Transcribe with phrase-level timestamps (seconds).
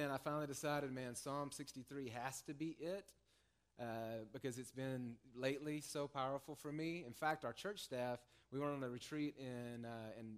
[0.00, 3.10] And I finally decided, man, Psalm 63 has to be it
[3.80, 7.02] uh, because it's been lately so powerful for me.
[7.04, 8.20] In fact, our church staff,
[8.52, 10.36] we went on a retreat in, uh, in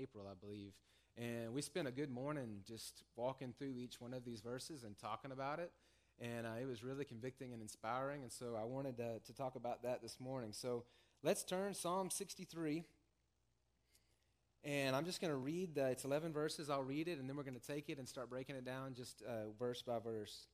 [0.00, 0.74] April, I believe,
[1.16, 4.96] and we spent a good morning just walking through each one of these verses and
[4.96, 5.72] talking about it.
[6.20, 8.22] And uh, it was really convicting and inspiring.
[8.22, 10.50] And so I wanted to, to talk about that this morning.
[10.52, 10.84] So
[11.24, 12.84] let's turn Psalm 63.
[14.68, 16.68] And I'm just going to read the, it's 11 verses.
[16.68, 18.92] I'll read it, and then we're going to take it and start breaking it down
[18.92, 20.46] just uh, verse by verse.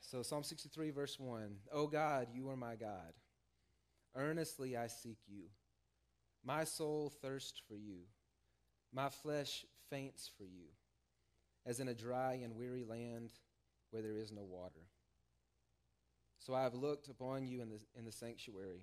[0.00, 3.12] So, Psalm 63, verse 1 O God, you are my God.
[4.16, 5.44] Earnestly I seek you.
[6.44, 8.00] My soul thirsts for you.
[8.92, 10.66] My flesh faints for you,
[11.64, 13.30] as in a dry and weary land
[13.92, 14.82] where there is no water.
[16.38, 18.82] So I have looked upon you in the, in the sanctuary,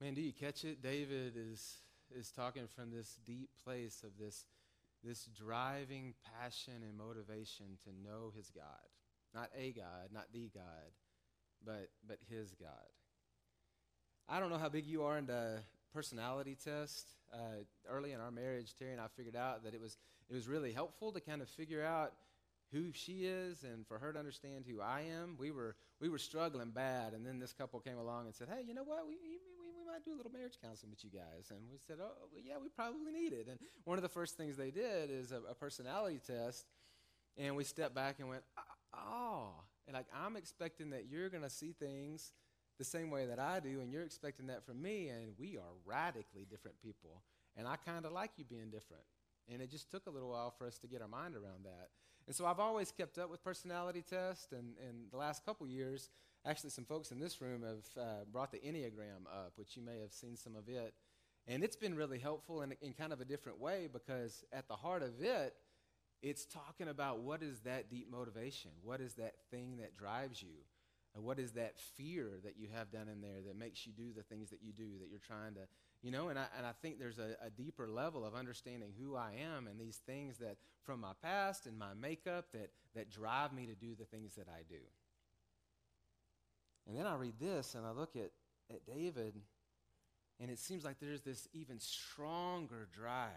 [0.00, 0.82] Man, do you catch it?
[0.82, 1.78] David is,
[2.14, 4.44] is talking from this deep place of this,
[5.04, 8.64] this driving passion and motivation to know his God.
[9.34, 10.92] Not a God, not the God,
[11.64, 12.70] but, but his God.
[14.28, 15.60] I don't know how big you are into
[15.92, 17.08] personality test.
[17.32, 19.96] Uh, early in our marriage, Terry and I figured out that it was,
[20.28, 22.12] it was really helpful to kind of figure out
[22.72, 25.36] who she is and for her to understand who I am.
[25.38, 28.64] We were, we were struggling bad, and then this couple came along and said, Hey,
[28.66, 29.06] you know what?
[29.06, 29.14] We,
[29.94, 31.50] we do a little marriage counseling with you guys.
[31.50, 33.46] And we said, Oh, yeah, we probably need it.
[33.48, 36.66] And one of the first things they did is a, a personality test.
[37.36, 38.42] And we stepped back and went,
[38.94, 39.50] Oh,
[39.86, 42.32] and like I'm expecting that you're going to see things
[42.78, 45.72] the same way that I do, and you're expecting that from me, and we are
[45.84, 47.22] radically different people.
[47.56, 49.04] And I kind of like you being different.
[49.48, 51.90] And it just took a little while for us to get our mind around that.
[52.26, 56.10] And so I've always kept up with personality tests, and, and the last couple years,
[56.46, 60.00] actually, some folks in this room have uh, brought the Enneagram up, which you may
[60.00, 60.94] have seen some of it.
[61.46, 64.74] And it's been really helpful in, in kind of a different way because at the
[64.74, 65.54] heart of it,
[66.22, 68.70] it's talking about what is that deep motivation?
[68.82, 70.56] What is that thing that drives you?
[71.14, 74.12] And what is that fear that you have down in there that makes you do
[74.16, 75.60] the things that you do, that you're trying to,
[76.02, 76.28] you know?
[76.28, 79.68] And I, and I think there's a, a deeper level of understanding who I am
[79.68, 83.74] and these things that from my past and my makeup that, that drive me to
[83.74, 84.80] do the things that I do.
[86.86, 88.30] And then I read this and I look at,
[88.70, 89.34] at David,
[90.40, 93.30] and it seems like there's this even stronger drive,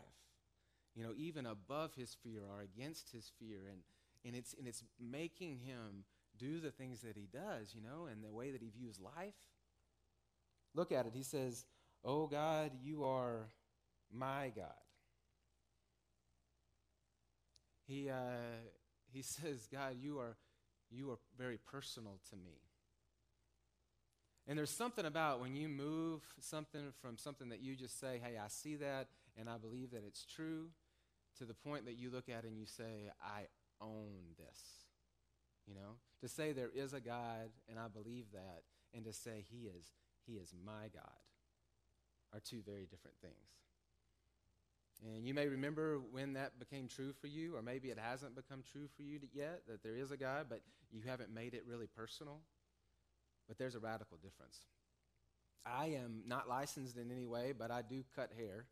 [0.95, 3.59] you know, even above his fear or against his fear.
[3.69, 3.81] And,
[4.25, 6.03] and, it's, and it's making him
[6.37, 9.33] do the things that he does, you know, and the way that he views life.
[10.75, 11.13] Look at it.
[11.15, 11.65] He says,
[12.03, 13.49] Oh God, you are
[14.11, 14.65] my God.
[17.87, 18.61] He, uh,
[19.11, 20.37] he says, God, you are,
[20.91, 22.66] you are very personal to me.
[24.47, 28.37] And there's something about when you move something from something that you just say, hey,
[28.37, 30.69] I see that and I believe that it's true,
[31.37, 33.47] to the point that you look at it and you say, I
[33.81, 34.59] own this.
[35.67, 38.63] You know, to say there is a God and I believe that,
[38.93, 39.85] and to say He is,
[40.25, 41.03] He is my God,
[42.33, 43.35] are two very different things.
[45.05, 48.63] And you may remember when that became true for you, or maybe it hasn't become
[48.71, 51.85] true for you yet, that there is a God, but you haven't made it really
[51.85, 52.39] personal.
[53.47, 54.61] But there's a radical difference.
[55.65, 58.65] I am not licensed in any way, but I do cut hair.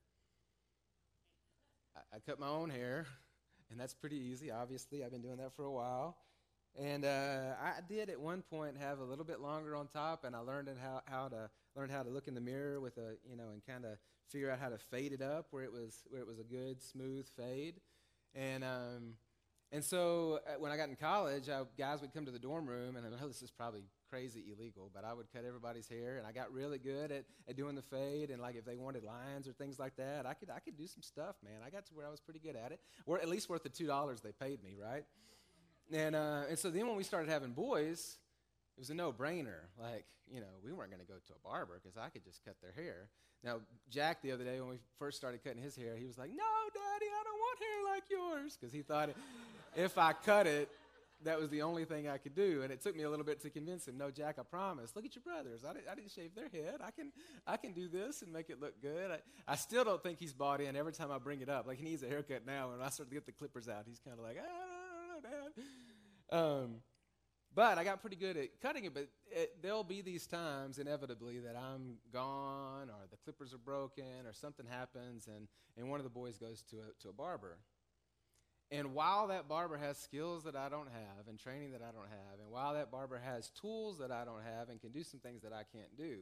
[1.96, 3.06] I, I cut my own hair,
[3.72, 5.04] and that's pretty easy, obviously.
[5.04, 6.18] I've been doing that for a while.
[6.78, 10.36] And uh, I did at one point have a little bit longer on top, and
[10.36, 13.38] I learned how, how to learn how to look in the mirror with a you
[13.38, 13.98] know and kind of
[14.30, 16.82] figure out how to fade it up where it was where it was a good
[16.82, 17.76] smooth fade.
[18.34, 19.14] And um,
[19.72, 22.68] and so uh, when I got in college, I, guys would come to the dorm
[22.68, 26.18] room, and I know this is probably crazy illegal, but I would cut everybody's hair,
[26.18, 28.30] and I got really good at, at doing the fade.
[28.30, 30.88] And like if they wanted lines or things like that, I could I could do
[30.88, 31.62] some stuff, man.
[31.66, 33.70] I got to where I was pretty good at it, or at least worth the
[33.70, 35.06] two dollars they paid me, right?
[35.94, 38.18] And, uh, and so then when we started having boys,
[38.76, 39.70] it was a no-brainer.
[39.80, 42.44] Like, you know, we weren't going to go to a barber because I could just
[42.44, 43.10] cut their hair.
[43.44, 43.60] Now,
[43.92, 46.44] Jack, the other day when we first started cutting his hair, he was like, "No,
[46.74, 49.10] Daddy, I don't want hair like yours," because he thought
[49.76, 50.70] if I cut it,
[51.24, 52.62] that was the only thing I could do.
[52.64, 53.98] And it took me a little bit to convince him.
[53.98, 54.96] No, Jack, I promise.
[54.96, 55.64] Look at your brothers.
[55.68, 56.82] I, didn't, I didn't shave their head.
[56.84, 57.12] I can,
[57.48, 59.12] I can do this and make it look good.
[59.12, 60.76] I, I still don't think he's bought in.
[60.76, 63.10] Every time I bring it up, like he needs a haircut now, and I start
[63.10, 66.76] to get the clippers out, he's kind of like, "Ah, Dad." Um,
[67.54, 68.94] but I got pretty good at cutting it.
[68.94, 74.26] But it, there'll be these times, inevitably, that I'm gone, or the clippers are broken,
[74.26, 75.48] or something happens, and,
[75.78, 77.58] and one of the boys goes to a, to a barber.
[78.72, 82.10] And while that barber has skills that I don't have, and training that I don't
[82.10, 85.20] have, and while that barber has tools that I don't have, and can do some
[85.20, 86.18] things that I can't do,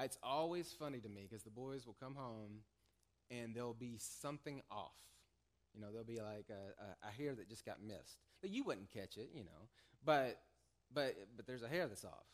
[0.00, 2.62] it's always funny to me because the boys will come home
[3.30, 4.90] and there'll be something off.
[5.74, 8.18] You know, there'll be like a, a, a hair that just got missed.
[8.40, 9.68] But you wouldn't catch it, you know.
[10.04, 10.40] But
[10.92, 12.26] but but there's a hair that's off.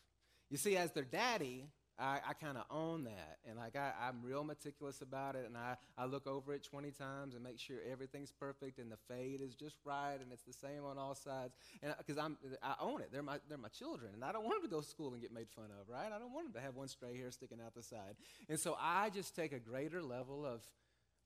[0.50, 1.68] You see, as their daddy,
[1.98, 3.38] I, I kind of own that.
[3.48, 6.90] And like I, I'm real meticulous about it and I, I look over it 20
[6.90, 10.52] times and make sure everything's perfect and the fade is just right and it's the
[10.52, 11.54] same on all sides.
[11.82, 13.10] And uh, because I'm I own it.
[13.12, 15.20] They're my they're my children and I don't want them to go to school and
[15.20, 16.10] get made fun of, right?
[16.12, 18.16] I don't want them to have one stray hair sticking out the side.
[18.48, 20.62] And so I just take a greater level of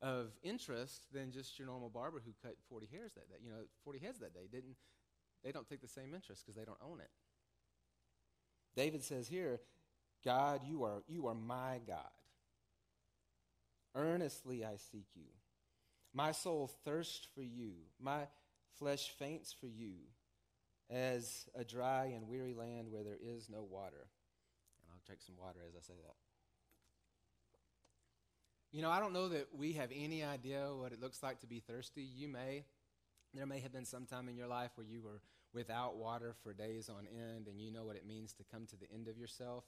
[0.03, 3.63] of interest than just your normal barber who cut 40 hairs that day, you know,
[3.85, 4.47] 40 heads that day.
[4.51, 4.77] Didn't
[5.45, 7.11] they don't take the same interest because they don't own it.
[8.75, 9.61] David says here,
[10.27, 12.11] God, you are, you are my God.
[13.95, 15.29] Earnestly I seek you.
[16.13, 17.75] My soul thirsts for you.
[18.01, 18.27] My
[18.81, 19.93] flesh faints for you
[20.91, 24.09] as a dry and weary land where there is no water.
[24.81, 26.15] And I'll take some water as I say that.
[28.73, 31.47] You know, I don't know that we have any idea what it looks like to
[31.47, 32.03] be thirsty.
[32.03, 32.65] You may.
[33.33, 35.23] There may have been some time in your life where you were
[35.55, 38.77] without water for days on end, and you know what it means to come to
[38.77, 39.65] the end of yourself.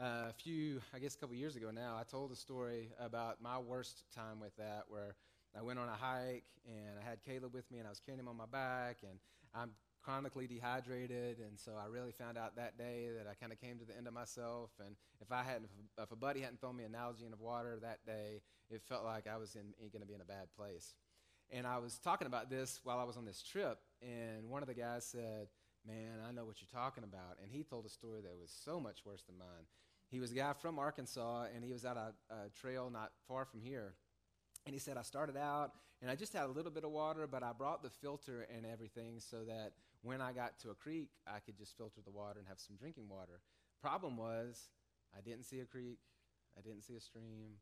[0.00, 3.42] Uh, a few, I guess a couple years ago now, I told a story about
[3.42, 5.14] my worst time with that, where
[5.54, 8.18] I went on a hike and I had Caleb with me, and I was carrying
[8.18, 9.18] him on my back, and
[9.54, 13.60] I'm chronically dehydrated, and so I really found out that day that I kind of
[13.60, 14.70] came to the end of myself.
[14.82, 15.68] And if I hadn't,
[15.98, 19.26] if a buddy hadn't thrown me a Nalgene of water that day, it felt like
[19.26, 20.94] I was going to be in a bad place.
[21.52, 24.68] And I was talking about this while I was on this trip, and one of
[24.68, 25.48] the guys said,
[25.86, 27.38] Man, I know what you're talking about.
[27.42, 29.64] And he told a story that was so much worse than mine.
[30.10, 33.44] He was a guy from Arkansas, and he was at a, a trail not far
[33.44, 33.94] from here.
[34.66, 35.72] And he said, I started out,
[36.02, 38.66] and I just had a little bit of water, but I brought the filter and
[38.66, 39.72] everything so that
[40.02, 42.76] when I got to a creek, I could just filter the water and have some
[42.76, 43.40] drinking water.
[43.80, 44.68] Problem was,
[45.16, 45.98] I didn't see a creek,
[46.58, 47.58] I didn't see a stream,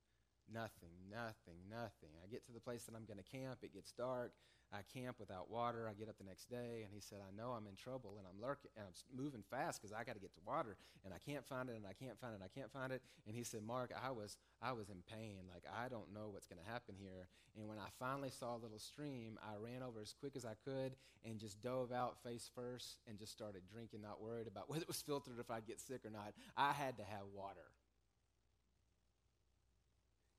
[0.53, 2.12] Nothing, nothing, nothing.
[2.25, 3.59] I get to the place that I'm going to camp.
[3.62, 4.33] It gets dark.
[4.73, 5.89] I camp without water.
[5.89, 8.27] I get up the next day, and he said, I know I'm in trouble, and
[8.29, 11.19] I'm lurking, and I'm moving fast because I got to get to water, and I
[11.19, 13.00] can't find it, and I can't find it, and I can't find it.
[13.27, 15.49] And he said, Mark, I was, I was in pain.
[15.49, 17.29] Like, I don't know what's going to happen here.
[17.56, 20.55] And when I finally saw a little stream, I ran over as quick as I
[20.65, 24.83] could and just dove out face first and just started drinking, not worried about whether
[24.83, 26.35] it was filtered, if I'd get sick or not.
[26.56, 27.73] I had to have water.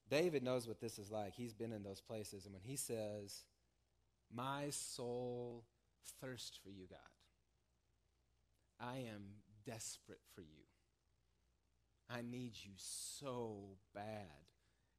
[0.09, 1.33] David knows what this is like.
[1.35, 2.45] He's been in those places.
[2.45, 3.43] And when he says,
[4.33, 5.63] My soul
[6.21, 6.99] thirsts for you, God,
[8.79, 9.21] I am
[9.65, 10.65] desperate for you.
[12.09, 14.25] I need you so bad.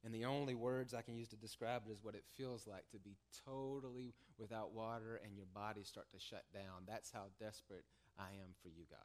[0.03, 2.89] And the only words I can use to describe it is what it feels like
[2.91, 6.85] to be totally without water and your body start to shut down.
[6.87, 7.85] That's how desperate
[8.17, 8.99] I am for you, God.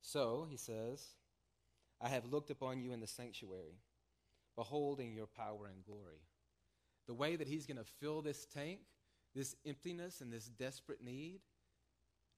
[0.00, 1.04] So, he says,
[2.00, 3.78] I have looked upon you in the sanctuary,
[4.56, 6.22] beholding your power and glory.
[7.06, 8.80] The way that he's going to fill this tank,
[9.34, 11.40] this emptiness and this desperate need,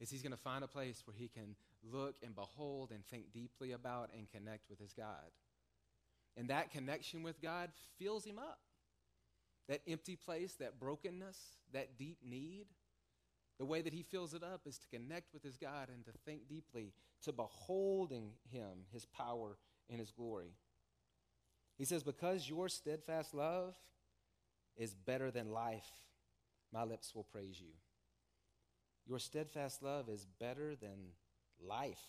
[0.01, 3.33] is he's going to find a place where he can look and behold and think
[3.33, 5.31] deeply about and connect with his God.
[6.37, 8.61] And that connection with God fills him up.
[9.69, 11.37] That empty place, that brokenness,
[11.73, 12.67] that deep need,
[13.61, 16.13] the way that he fills it up is to connect with his God and to
[16.25, 19.59] think deeply, to beholding him, his power
[19.91, 20.55] and his glory.
[21.77, 23.75] He says, Because your steadfast love
[24.79, 25.91] is better than life,
[26.73, 27.75] my lips will praise you.
[29.07, 31.11] Your steadfast love is better than
[31.63, 32.01] life.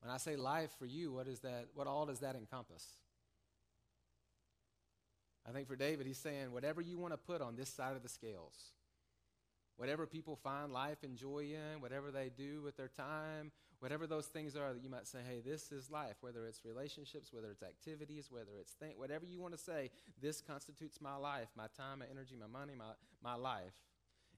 [0.00, 1.68] When I say life for you, what is that?
[1.72, 2.84] What all does that encompass?
[5.48, 8.02] I think for David, he's saying, whatever you want to put on this side of
[8.02, 8.72] the scales,
[9.76, 14.26] whatever people find life and joy in, whatever they do with their time, whatever those
[14.26, 17.62] things are that you might say, hey, this is life, whether it's relationships, whether it's
[17.62, 19.90] activities, whether it's th- whatever you want to say,
[20.20, 23.74] this constitutes my life, my time, my energy, my money, my, my life.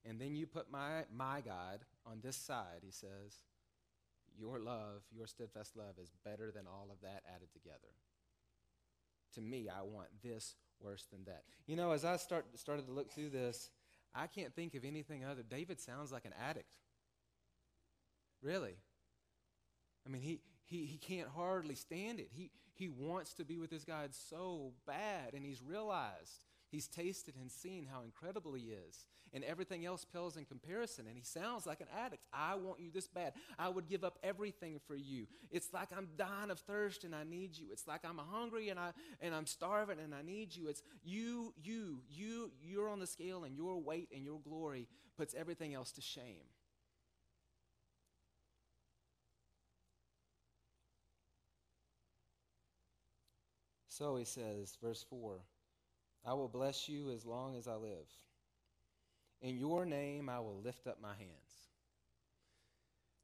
[0.05, 3.41] And then you put my, my God on this side, he says,
[4.39, 7.95] your love, your steadfast love is better than all of that added together.
[9.35, 11.43] To me, I want this worse than that.
[11.67, 13.71] You know, as I start, started to look through this,
[14.15, 15.43] I can't think of anything other.
[15.43, 16.67] David sounds like an addict.
[18.43, 18.77] Really.
[20.07, 22.29] I mean, he, he, he can't hardly stand it.
[22.33, 27.35] He, he wants to be with his God so bad, and he's realized He's tasted
[27.41, 31.07] and seen how incredible he is, and everything else pales in comparison.
[31.09, 32.23] And he sounds like an addict.
[32.33, 33.33] I want you this bad.
[33.59, 35.27] I would give up everything for you.
[35.51, 37.67] It's like I'm dying of thirst and I need you.
[37.73, 40.69] It's like I'm hungry and I and I'm starving and I need you.
[40.69, 44.87] It's you, you, you, you're on the scale, and your weight and your glory
[45.17, 46.47] puts everything else to shame.
[53.89, 55.41] So he says, verse 4
[56.25, 58.07] I will bless you as long as I live.
[59.41, 61.31] In your name, I will lift up my hands.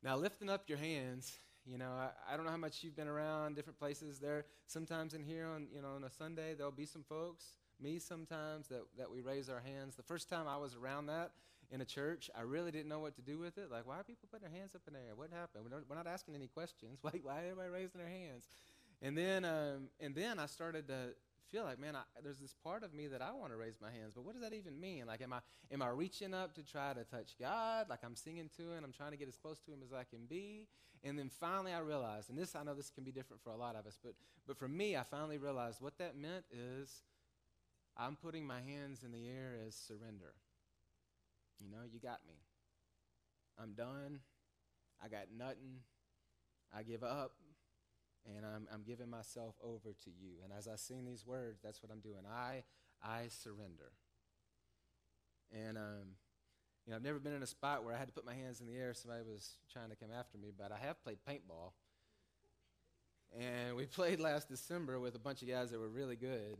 [0.03, 3.09] Now, lifting up your hands, you know, I, I, don't know how much you've been
[3.09, 4.19] around different places.
[4.19, 7.45] There, sometimes in here on, you know, on a Sunday, there'll be some folks,
[7.81, 9.97] me sometimes, that, that we raise our hands.
[9.97, 11.33] The first time I was around that
[11.71, 13.71] in a church, I really didn't know what to do with it.
[13.71, 15.17] Like, why are people putting their hands up in the air?
[15.17, 15.65] What happened?
[15.65, 16.99] We're not, we're not asking any questions.
[17.03, 18.47] Why, why everybody raising their hands?
[19.03, 21.15] And then, um, and then I started to
[21.51, 23.91] feel like, man, I, there's this part of me that I want to raise my
[23.91, 25.07] hands, but what does that even mean?
[25.07, 25.41] Like, am I
[25.73, 27.87] am I reaching up to try to touch God?
[27.89, 30.05] Like I'm singing to Him, I'm trying to get as close to Him as I
[30.05, 30.69] can be.
[31.05, 33.57] And then finally, I realized, and this I know this can be different for a
[33.57, 34.15] lot of us, but
[34.47, 37.03] but for me, I finally realized what that meant is
[37.97, 40.35] I'm putting my hands in the air as surrender.
[41.59, 42.35] You know, you got me.
[43.59, 44.21] I'm done.
[45.03, 45.81] I got nothing.
[46.77, 47.33] I give up
[48.35, 50.43] and I'm, I'm giving myself over to you.
[50.43, 52.25] And as I sing these words, that's what I'm doing.
[52.31, 52.65] I,
[53.03, 53.93] I surrender.
[55.53, 56.17] And, um,
[56.85, 58.61] you know, I've never been in a spot where I had to put my hands
[58.61, 58.95] in the air.
[58.95, 61.73] Somebody was trying to come after me, but I have played paintball.
[63.39, 66.59] And we played last December with a bunch of guys that were really good.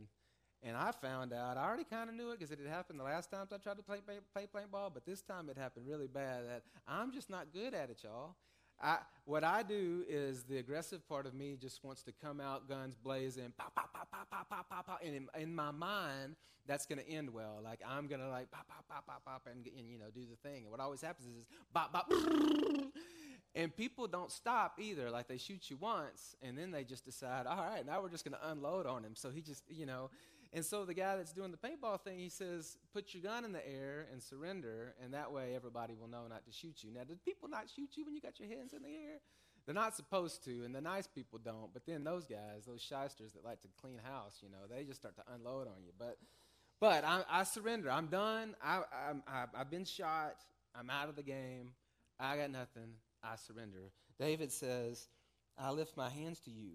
[0.63, 3.03] And I found out, I already kind of knew it because it had happened the
[3.03, 6.07] last times I tried to play, play, play paintball, but this time it happened really
[6.07, 8.35] bad that I'm just not good at it, y'all.
[8.81, 12.69] I, what I do is the aggressive part of me just wants to come out,
[12.69, 15.01] guns blazing, pop, pop, pop, pop, pop, pop, pop, pop.
[15.03, 16.35] And in, in my mind,
[16.67, 17.59] that's going to end well.
[17.63, 20.21] Like I'm going to like pop, pop, pop, pop, pop, and, and you know do
[20.29, 20.63] the thing.
[20.63, 22.11] And what always happens is bop, bop,
[23.55, 25.09] and people don't stop either.
[25.09, 28.23] Like they shoot you once, and then they just decide, all right, now we're just
[28.23, 29.13] going to unload on him.
[29.15, 30.09] So he just, you know,
[30.53, 33.51] and so the guy that's doing the paintball thing, he says, put your gun in
[33.51, 36.91] the air and surrender, and that way everybody will know not to shoot you.
[36.91, 39.19] Now, do people not shoot you when you got your hands in the air?
[39.65, 41.73] They're not supposed to, and the nice people don't.
[41.73, 45.01] But then those guys, those shysters that like to clean house, you know, they just
[45.01, 45.91] start to unload on you.
[45.99, 46.17] But,
[46.79, 47.91] but I, I surrender.
[47.91, 48.55] I'm done.
[48.63, 48.81] I,
[49.27, 50.37] I, I've been shot.
[50.73, 51.71] I'm out of the game.
[52.17, 52.93] I got nothing.
[53.21, 53.91] I surrender.
[54.17, 55.09] David says,
[55.57, 56.71] I lift my hands to you.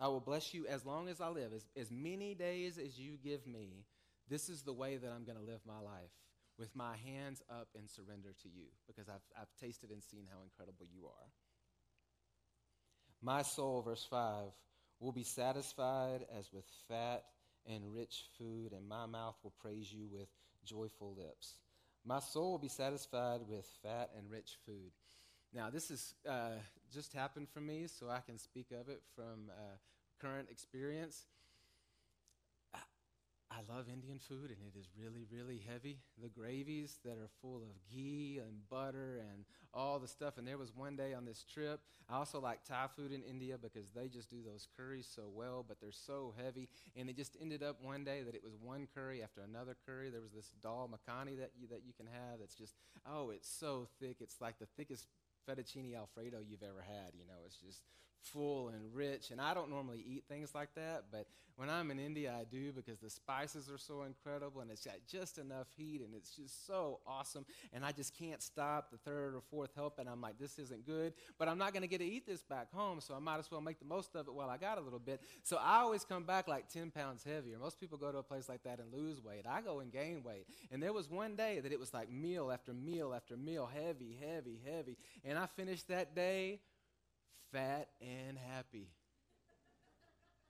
[0.00, 3.18] I will bless you as long as I live, as, as many days as you
[3.22, 3.84] give me.
[4.28, 6.10] This is the way that I'm going to live my life,
[6.58, 10.38] with my hands up in surrender to you, because I've, I've tasted and seen how
[10.42, 11.28] incredible you are.
[13.20, 14.46] My soul, verse 5,
[15.00, 17.24] will be satisfied as with fat
[17.66, 20.28] and rich food, and my mouth will praise you with
[20.64, 21.56] joyful lips.
[22.06, 24.92] My soul will be satisfied with fat and rich food.
[25.52, 26.60] Now, this has uh,
[26.92, 29.76] just happened for me, so I can speak of it from uh,
[30.20, 31.24] current experience.
[32.72, 32.78] I,
[33.50, 35.98] I love Indian food, and it is really, really heavy.
[36.22, 40.38] The gravies that are full of ghee and butter and all the stuff.
[40.38, 43.56] And there was one day on this trip, I also like Thai food in India
[43.60, 46.68] because they just do those curries so well, but they're so heavy.
[46.96, 50.10] And it just ended up one day that it was one curry after another curry.
[50.10, 52.74] There was this dal makhani that you, that you can have that's just,
[53.06, 54.16] oh, it's so thick.
[54.20, 55.06] It's like the thickest
[55.48, 57.14] fettuccine alfredo you've ever had.
[57.14, 57.82] You know, it's just
[58.22, 59.30] full and rich.
[59.30, 62.72] And I don't normally eat things like that, but when I'm in India, I do
[62.72, 66.66] because the spices are so incredible and it's got just enough heat and it's just
[66.66, 67.44] so awesome.
[67.74, 69.98] And I just can't stop the third or fourth help.
[69.98, 72.42] And I'm like, this isn't good, but I'm not going to get to eat this
[72.42, 74.78] back home, so I might as well make the most of it while I got
[74.78, 75.20] a little bit.
[75.42, 77.58] So I always come back like 10 pounds heavier.
[77.58, 79.44] Most people go to a place like that and lose weight.
[79.46, 80.46] I go and gain weight.
[80.70, 84.18] And there was one day that it was like meal after meal after meal, heavy,
[84.18, 84.96] heavy, heavy.
[85.24, 86.60] And I finished that day
[87.52, 88.88] fat and happy.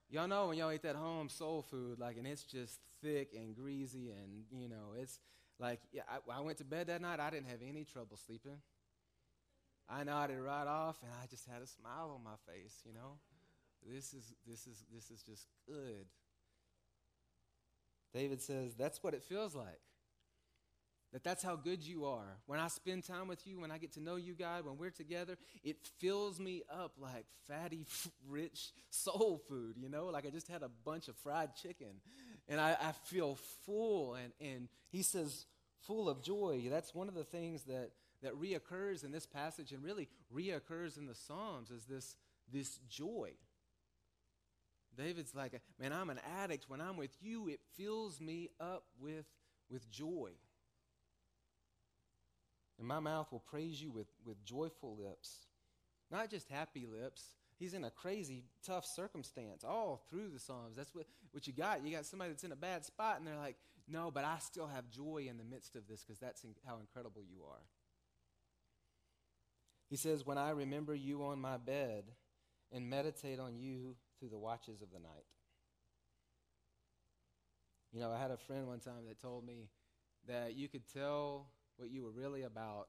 [0.09, 3.55] Y'all know when y'all eat that home soul food, like, and it's just thick and
[3.55, 5.21] greasy, and you know, it's
[5.59, 7.21] like, yeah, I, I went to bed that night.
[7.21, 8.59] I didn't have any trouble sleeping.
[9.89, 13.19] I nodded right off, and I just had a smile on my face, you know.
[13.87, 16.07] This is, this is, this is just good.
[18.13, 19.81] David says, that's what it feels like.
[21.13, 22.37] That that's how good you are.
[22.47, 24.91] When I spend time with you, when I get to know you, God, when we're
[24.91, 27.87] together, it fills me up like fatty,
[28.29, 30.07] rich soul food, you know?
[30.07, 32.01] Like I just had a bunch of fried chicken.
[32.49, 33.37] And I, I feel
[33.67, 34.15] full.
[34.15, 35.47] And, and he says,
[35.81, 36.67] full of joy.
[36.71, 37.91] That's one of the things that,
[38.23, 42.15] that reoccurs in this passage and really reoccurs in the Psalms is this,
[42.53, 43.33] this joy.
[44.97, 46.67] David's like, man, I'm an addict.
[46.69, 49.27] When I'm with you, it fills me up with,
[49.71, 50.31] with joy.
[52.81, 55.47] And my mouth will praise you with, with joyful lips,
[56.11, 57.23] not just happy lips.
[57.59, 60.79] He's in a crazy, tough circumstance all through the Psalms.
[60.79, 61.85] That's what, what you got.
[61.85, 63.57] You got somebody that's in a bad spot, and they're like,
[63.87, 66.79] no, but I still have joy in the midst of this because that's in, how
[66.79, 67.61] incredible you are.
[69.91, 72.05] He says, When I remember you on my bed
[72.73, 75.27] and meditate on you through the watches of the night.
[77.93, 79.69] You know, I had a friend one time that told me
[80.29, 81.49] that you could tell
[81.81, 82.89] what you were really about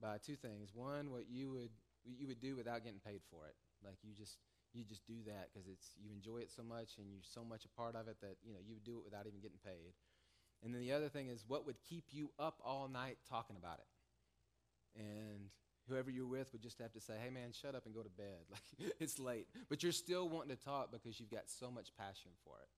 [0.00, 0.70] by two things.
[0.74, 1.70] One, what you would
[2.04, 3.54] you would do without getting paid for it.
[3.84, 4.38] Like you just
[4.72, 7.64] you just do that because it's you enjoy it so much and you're so much
[7.64, 9.92] a part of it that you know you would do it without even getting paid.
[10.64, 13.78] And then the other thing is what would keep you up all night talking about
[13.78, 15.00] it.
[15.00, 15.50] And
[15.88, 18.10] whoever you're with would just have to say, "Hey man, shut up and go to
[18.10, 18.48] bed.
[18.50, 22.32] Like it's late." But you're still wanting to talk because you've got so much passion
[22.44, 22.68] for it.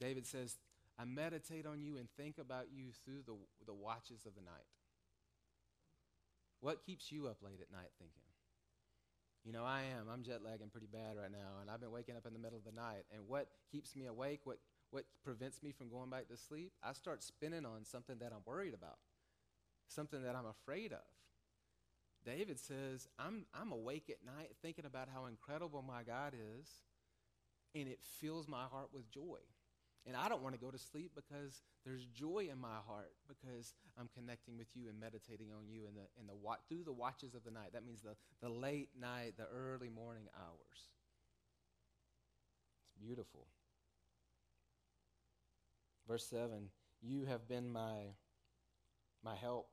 [0.00, 0.56] David says,
[1.00, 4.68] "I meditate on you and think about you through the the watches of the night."
[6.60, 8.22] What keeps you up late at night thinking?
[9.44, 10.08] You know, I am.
[10.12, 12.58] I'm jet lagging pretty bad right now, and I've been waking up in the middle
[12.58, 13.04] of the night.
[13.14, 14.58] And what keeps me awake, what,
[14.90, 18.42] what prevents me from going back to sleep, I start spinning on something that I'm
[18.44, 18.98] worried about,
[19.88, 21.08] something that I'm afraid of.
[22.26, 26.68] David says, I'm, I'm awake at night thinking about how incredible my God is,
[27.74, 29.38] and it fills my heart with joy.
[30.06, 33.74] And I don't want to go to sleep because there's joy in my heart because
[33.98, 36.34] I'm connecting with you and meditating on you in the, in the
[36.68, 37.74] through the watches of the night.
[37.74, 40.88] That means the, the late night, the early morning hours.
[42.84, 43.46] It's beautiful.
[46.08, 46.70] Verse 7
[47.02, 48.14] You have been my,
[49.22, 49.68] my help.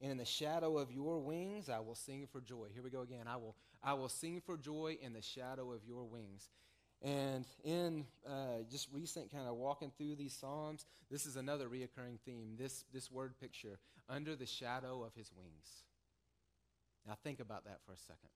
[0.00, 2.66] And in the shadow of your wings, I will sing for joy.
[2.74, 3.26] Here we go again.
[3.26, 6.50] I will, I will sing for joy in the shadow of your wings.
[7.04, 12.18] And in uh, just recent kind of walking through these Psalms, this is another reoccurring
[12.24, 15.84] theme this, this word picture under the shadow of his wings.
[17.06, 18.30] Now, think about that for a second.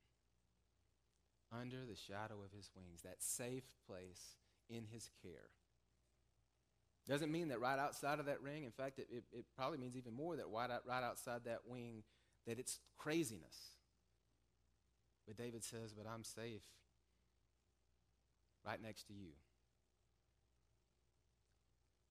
[1.51, 4.37] Under the shadow of his wings, that safe place
[4.69, 5.49] in his care.
[7.09, 9.97] Doesn't mean that right outside of that ring, in fact, it, it, it probably means
[9.97, 12.03] even more that right, out, right outside that wing,
[12.47, 13.57] that it's craziness.
[15.27, 16.61] But David says, But I'm safe
[18.67, 19.33] right next to you.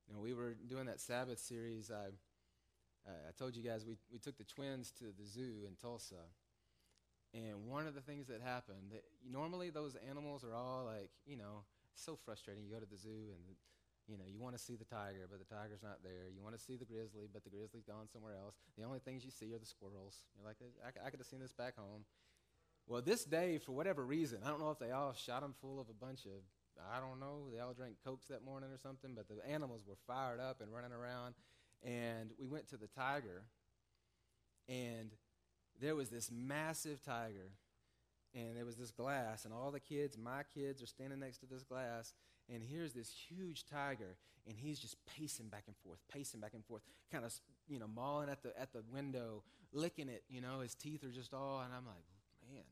[0.07, 1.91] You know, we were doing that Sabbath series.
[1.91, 2.07] I,
[3.07, 6.23] I told you guys we, we took the twins to the zoo in Tulsa.
[7.33, 11.36] And one of the things that happened, that normally those animals are all like, you
[11.36, 12.63] know, so frustrating.
[12.63, 13.43] You go to the zoo and,
[14.07, 16.31] you know, you want to see the tiger, but the tiger's not there.
[16.31, 18.55] You want to see the grizzly, but the grizzly's gone somewhere else.
[18.77, 20.23] The only things you see are the squirrels.
[20.39, 22.07] You're like, I, I could have seen this back home.
[22.88, 25.80] Well, this day, for whatever reason, I don't know if they all shot them full
[25.80, 26.41] of a bunch of,
[26.93, 29.97] I don't know, they all drank Cokes that morning or something, but the animals were
[30.08, 31.36] fired up and running around.
[31.84, 33.43] And we went to the tiger,
[34.67, 35.12] and
[35.80, 37.52] there was this massive tiger,
[38.34, 41.45] and there was this glass, and all the kids, my kids, are standing next to
[41.45, 42.13] this glass,
[42.50, 44.15] and here's this huge tiger,
[44.47, 47.34] and he's just pacing back and forth, pacing back and forth, kind of,
[47.67, 50.23] you know, mauling at the at the window, licking it.
[50.30, 52.06] You know, his teeth are just all, and I'm like,
[52.41, 52.63] man,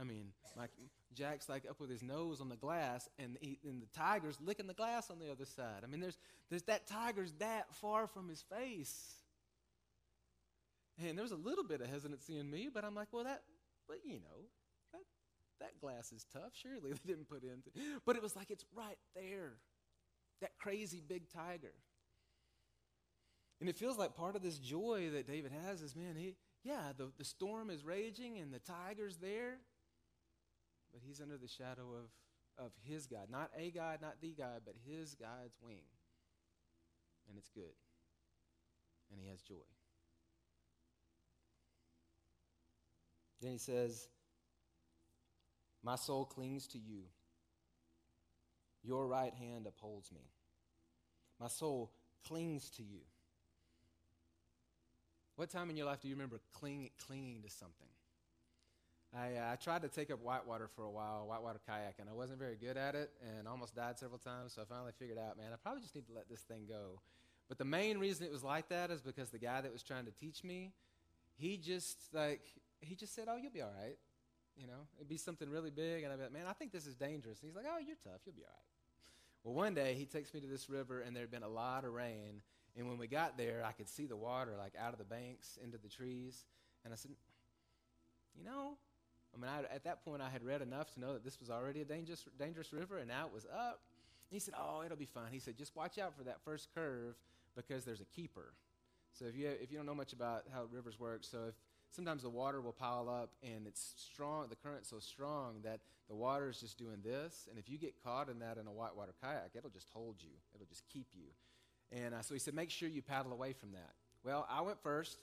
[0.00, 0.70] I mean, like
[1.14, 4.66] Jack's like up with his nose on the glass, and, he, and the tiger's licking
[4.66, 5.82] the glass on the other side.
[5.84, 9.14] I mean, there's, there's that tiger's that far from his face.
[11.06, 13.42] And there was a little bit of hesitancy in me, but I'm like, well, that,
[13.88, 14.44] but you know,
[14.92, 15.02] that,
[15.60, 16.52] that glass is tough.
[16.52, 17.62] Surely they didn't put in.
[18.04, 19.54] But it was like it's right there,
[20.40, 21.72] that crazy big tiger.
[23.60, 26.34] And it feels like part of this joy that David has is, man, he,
[26.64, 29.58] yeah, the, the storm is raging and the tiger's there,
[30.92, 33.28] but he's under the shadow of, of his God.
[33.30, 35.84] Not a God, not the God, but his God's wing.
[37.28, 37.76] And it's good.
[39.10, 39.54] And he has joy.
[43.40, 44.08] Then he says,
[45.82, 47.02] My soul clings to you.
[48.82, 50.30] Your right hand upholds me.
[51.38, 51.92] My soul
[52.26, 53.00] clings to you.
[55.36, 57.88] What time in your life do you remember cling, clinging to something?
[59.16, 62.12] I, uh, I tried to take up whitewater for a while, whitewater kayak, and I
[62.12, 64.54] wasn't very good at it and almost died several times.
[64.54, 67.00] So I finally figured out, man, I probably just need to let this thing go.
[67.48, 70.04] But the main reason it was like that is because the guy that was trying
[70.04, 70.70] to teach me,
[71.34, 72.42] he just like
[72.80, 73.98] he just said, "Oh, you'll be all right."
[74.56, 76.86] You know, it'd be something really big, and I'd be like, "Man, I think this
[76.86, 78.20] is dangerous." And he's like, "Oh, you're tough.
[78.24, 78.70] You'll be all right."
[79.42, 81.84] Well, one day he takes me to this river, and there had been a lot
[81.84, 82.42] of rain.
[82.76, 85.58] And when we got there, I could see the water like out of the banks
[85.60, 86.44] into the trees.
[86.84, 87.10] And I said,
[88.38, 88.76] "You know,
[89.34, 91.50] I mean, I, at that point, I had read enough to know that this was
[91.50, 93.80] already a dangerous, dangerous river, and now it was up.
[94.30, 96.68] And he said, "Oh, it'll be fine." He said, "Just watch out for that first
[96.74, 97.14] curve
[97.54, 98.52] because there's a keeper."
[99.12, 101.54] So if you if you don't know much about how rivers work, so if
[101.90, 106.14] sometimes the water will pile up and it's strong, the current's so strong that the
[106.14, 109.12] water is just doing this, and if you get caught in that in a whitewater
[109.22, 110.34] kayak, it'll just hold you.
[110.54, 111.26] It'll just keep you.
[111.92, 113.94] And uh, so he said, make sure you paddle away from that.
[114.24, 115.18] Well, I went first,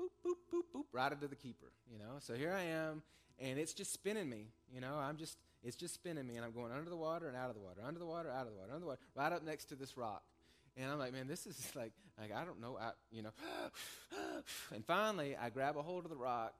[0.00, 2.16] boop, boop, boop, boop, right into the keeper, you know.
[2.20, 3.02] So here I am,
[3.40, 4.48] and it's just spinning me.
[4.72, 7.36] You know, I'm just, it's just spinning me, and I'm going under the water and
[7.36, 9.32] out of the water, under the water, out of the water, under the water, right
[9.32, 10.22] up next to this rock.
[10.76, 13.30] And I'm like, man, this is like, like I don't know, I, you know.
[14.74, 16.54] and finally, I grab a hold of the rock,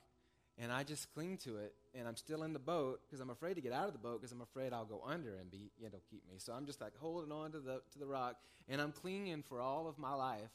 [0.58, 3.54] and I just cling to it, and I'm still in the boat because I'm afraid
[3.54, 5.86] to get out of the boat because I'm afraid I'll go under and be, you
[5.86, 6.36] know, keep me.
[6.38, 8.36] So I'm just like holding on to the to the rock,
[8.68, 10.50] and I'm clinging for all of my life,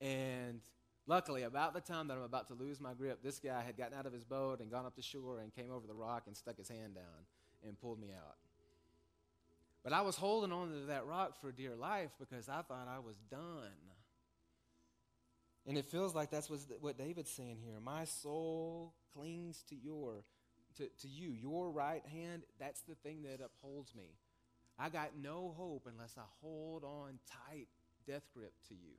[0.00, 0.60] and
[1.06, 3.96] Luckily, about the time that I'm about to lose my grip, this guy had gotten
[3.96, 6.36] out of his boat and gone up to shore and came over the rock and
[6.36, 7.26] stuck his hand down
[7.66, 8.36] and pulled me out.
[9.84, 12.98] But I was holding on to that rock for dear life because I thought I
[12.98, 13.70] was done.
[15.64, 17.78] And it feels like that's what David's saying here.
[17.80, 20.24] My soul clings to your
[20.76, 21.30] to, to you.
[21.30, 24.16] Your right hand, that's the thing that upholds me.
[24.78, 27.68] I got no hope unless I hold on tight,
[28.06, 28.94] death grip to you.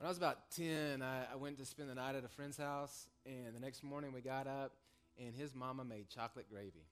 [0.00, 2.56] When I was about 10, I, I, went to spend the night at a friend's
[2.56, 4.72] house, and the next morning we got up,
[5.18, 6.86] and his mama made chocolate gravy.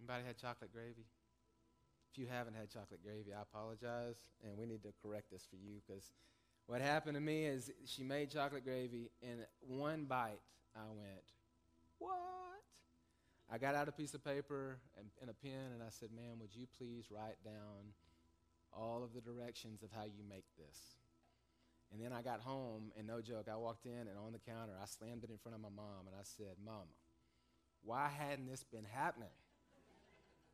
[0.00, 1.04] Anybody had chocolate gravy?
[2.10, 5.56] If you haven't had chocolate gravy, I apologize, and we need to correct this for
[5.56, 6.10] you because
[6.64, 10.40] what happened to me is she made chocolate gravy, and one bite,
[10.74, 11.32] I went,
[11.98, 12.16] What?
[13.52, 16.38] I got out a piece of paper and, and a pen, and I said, Ma'am,
[16.40, 17.92] would you please write down
[18.72, 20.78] all of the directions of how you make this.
[21.92, 24.72] And then I got home, and no joke, I walked in and on the counter,
[24.80, 26.96] I slammed it in front of my mom, and I said, Mama,
[27.84, 29.28] why hadn't this been happening?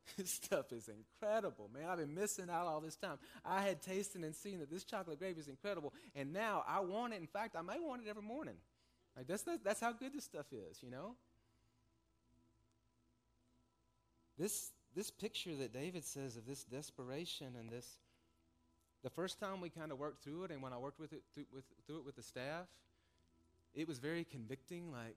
[0.17, 1.89] this stuff is incredible, man.
[1.89, 3.17] I've been missing out all this time.
[3.45, 7.13] I had tasted and seen that this chocolate gravy is incredible, and now I want
[7.13, 7.21] it.
[7.21, 8.55] In fact, I may want it every morning.
[9.15, 11.15] Like that's, that's how good this stuff is, you know?
[14.37, 17.97] This, this picture that David says of this desperation and this
[19.03, 21.23] the first time we kind of worked through it, and when I worked with it
[21.33, 22.67] through, with, through it with the staff,
[23.73, 24.91] it was very convicting.
[24.91, 25.15] Like,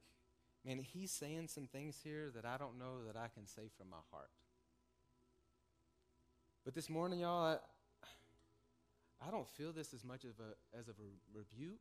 [0.64, 3.90] man, he's saying some things here that I don't know that I can say from
[3.90, 4.30] my heart.
[6.64, 10.94] But this morning, y'all, I, I don't feel this as much of a, as of
[11.00, 11.80] a rebuke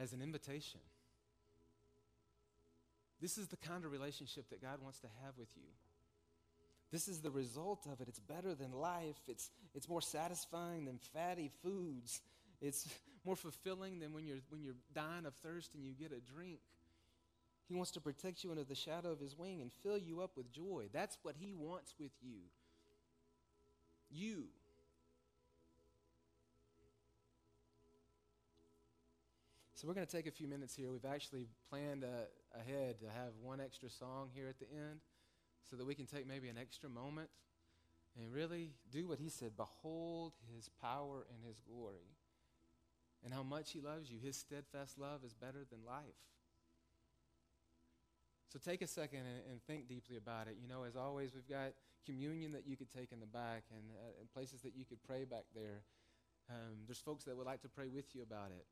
[0.00, 0.80] as an invitation.
[3.20, 5.68] This is the kind of relationship that God wants to have with you.
[6.92, 8.08] This is the result of it.
[8.08, 9.16] It's better than life.
[9.26, 12.20] It's, it's more satisfying than fatty foods.
[12.60, 12.86] It's
[13.24, 16.60] more fulfilling than when you're, when you're dying of thirst and you get a drink.
[17.66, 20.36] He wants to protect you under the shadow of his wing and fill you up
[20.36, 20.88] with joy.
[20.92, 22.40] That's what he wants with you.
[24.10, 24.44] You.
[29.74, 30.92] So we're going to take a few minutes here.
[30.92, 35.00] We've actually planned uh, ahead to have one extra song here at the end
[35.68, 37.28] so that we can take maybe an extra moment
[38.18, 42.12] and really do what he said behold his power and his glory
[43.24, 44.18] and how much he loves you.
[44.22, 46.18] His steadfast love is better than life.
[48.52, 50.56] So take a second and, and, think deeply about it.
[50.60, 51.72] You know, as always, we've got
[52.04, 55.02] communion that you could take in the back and, uh, and places that you could
[55.04, 55.80] pray back there.
[56.50, 58.66] Um, there's folks that would like to pray with you about it.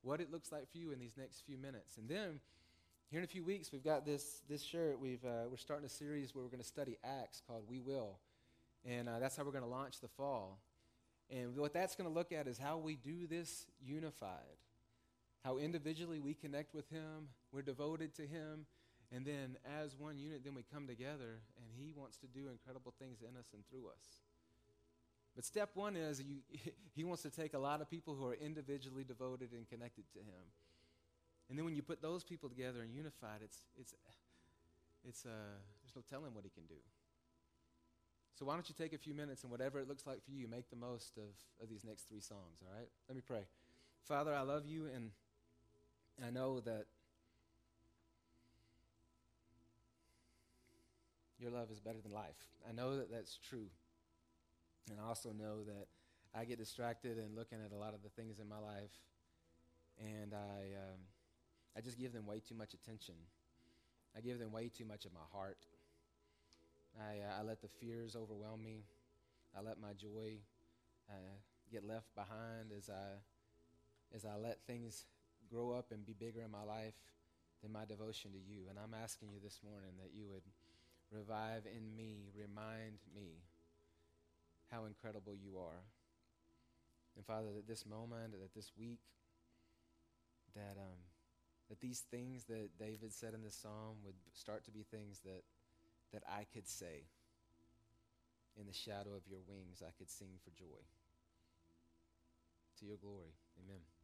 [0.00, 1.98] What it looks like for you in these next few minutes.
[1.98, 2.40] And then
[3.10, 5.00] here in a few weeks, we've got this, this shirt.
[5.00, 8.18] We've, uh, we're starting a series where we're going to study Acts called We Will.
[8.84, 10.58] And uh, that's how we're going to launch the fall.
[11.30, 14.58] And what that's going to look at is how we do this unified.
[15.42, 18.66] How individually we connect with Him, we're devoted to Him,
[19.10, 22.92] and then as one unit, then we come together, and He wants to do incredible
[22.98, 24.20] things in us and through us.
[25.34, 26.40] But step one is you,
[26.94, 30.18] He wants to take a lot of people who are individually devoted and connected to
[30.18, 30.44] Him
[31.48, 33.94] and then when you put those people together and unified, it's, it's,
[35.06, 36.80] it's, uh, there's no telling what he can do.
[38.38, 40.46] So why don't you take a few minutes and whatever it looks like for you,
[40.46, 42.88] make the most of, of these next three songs, all right?
[43.08, 43.46] Let me pray.
[44.06, 45.10] Father, I love you, and
[46.24, 46.86] I know that
[51.40, 52.36] your love is better than life.
[52.68, 53.66] I know that that's true.
[54.90, 55.86] And I also know that
[56.34, 58.94] I get distracted and looking at a lot of the things in my life,
[59.98, 61.00] and I, um,
[61.76, 63.14] I just give them way too much attention.
[64.16, 65.58] I give them way too much of my heart.
[66.98, 68.84] I, uh, I let the fears overwhelm me.
[69.56, 70.38] I let my joy
[71.08, 71.36] uh,
[71.70, 73.20] get left behind as I,
[74.14, 75.04] as I let things
[75.50, 76.94] grow up and be bigger in my life
[77.62, 78.68] than my devotion to you.
[78.68, 80.42] And I'm asking you this morning that you would
[81.10, 83.38] revive in me, remind me
[84.70, 85.82] how incredible you are.
[87.16, 89.00] And Father, that this moment, that this week,
[90.54, 90.98] that um,
[91.68, 95.42] that these things that David said in the psalm would start to be things that
[96.12, 97.04] that I could say.
[98.58, 100.82] In the shadow of your wings, I could sing for joy.
[102.80, 103.34] To your glory.
[103.62, 103.97] Amen.